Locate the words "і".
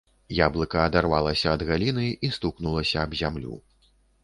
2.25-2.33